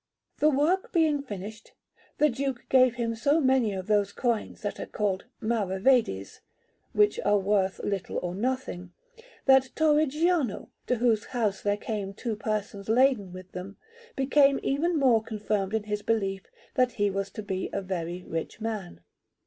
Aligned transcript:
The 0.39 0.49
work 0.49 0.91
being 0.91 1.21
finished, 1.21 1.73
the 2.17 2.27
Duke 2.27 2.65
gave 2.69 2.95
him 2.95 3.13
so 3.13 3.39
many 3.39 3.71
of 3.75 3.85
those 3.85 4.11
coins 4.11 4.63
that 4.63 4.79
are 4.79 4.87
called 4.87 5.25
"maravedis," 5.39 6.39
which 6.91 7.19
are 7.19 7.37
worth 7.37 7.77
little 7.83 8.17
or 8.23 8.33
nothing, 8.33 8.93
that 9.45 9.69
Torrigiano, 9.75 10.69
to 10.87 10.95
whose 10.95 11.25
house 11.25 11.61
there 11.61 11.77
came 11.77 12.15
two 12.15 12.35
persons 12.35 12.89
laden 12.89 13.31
with 13.31 13.51
them, 13.51 13.77
became 14.15 14.59
even 14.63 14.97
more 14.97 15.21
confirmed 15.21 15.75
in 15.75 15.83
his 15.83 16.01
belief 16.01 16.47
that 16.73 16.93
he 16.93 17.11
was 17.11 17.29
to 17.29 17.43
be 17.43 17.69
a 17.71 17.79
very 17.83 18.23
rich 18.23 18.59
man. 18.59 19.01